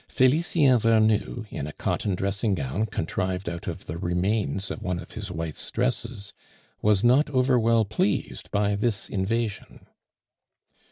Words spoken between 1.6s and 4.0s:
a cotton dressing gown contrived out of the